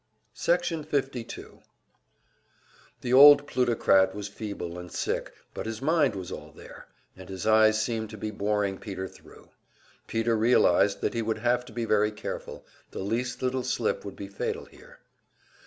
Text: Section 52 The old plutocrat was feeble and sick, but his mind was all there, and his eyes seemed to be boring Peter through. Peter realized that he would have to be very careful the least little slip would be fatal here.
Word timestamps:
Section 0.33 0.83
52 0.83 1.59
The 3.01 3.13
old 3.13 3.45
plutocrat 3.45 4.15
was 4.15 4.27
feeble 4.27 4.79
and 4.79 4.91
sick, 4.91 5.31
but 5.53 5.67
his 5.67 5.79
mind 5.79 6.15
was 6.15 6.31
all 6.31 6.51
there, 6.51 6.87
and 7.15 7.29
his 7.29 7.45
eyes 7.45 7.79
seemed 7.79 8.09
to 8.09 8.17
be 8.17 8.31
boring 8.31 8.79
Peter 8.79 9.07
through. 9.07 9.49
Peter 10.07 10.35
realized 10.35 11.01
that 11.01 11.13
he 11.13 11.21
would 11.21 11.37
have 11.37 11.65
to 11.65 11.71
be 11.71 11.85
very 11.85 12.11
careful 12.11 12.65
the 12.89 12.97
least 13.01 13.43
little 13.43 13.61
slip 13.61 14.03
would 14.03 14.15
be 14.15 14.27
fatal 14.27 14.65
here. 14.65 15.01